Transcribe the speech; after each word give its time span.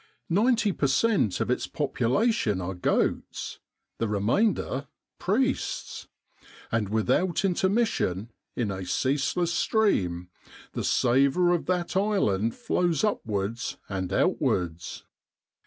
Ninety 0.31 0.71
per 0.71 0.87
cent, 0.87 1.39
of 1.41 1.51
its 1.51 1.67
population 1.67 2.59
are 2.59 2.73
goats, 2.73 3.59
the 3.99 4.07
re 4.07 4.19
mainder 4.19 4.87
priests; 5.19 6.07
and 6.71 6.89
without 6.89 7.45
intermission, 7.45 8.31
in 8.55 8.71
a 8.71 8.83
ceaseless 8.83 9.53
stream, 9.53 10.27
the 10.73 10.83
savour 10.83 11.53
of 11.53 11.67
that 11.67 11.95
island 11.95 12.55
flows 12.55 13.03
upwards 13.03 13.77
and 13.89 14.11
outwards. 14.11 15.05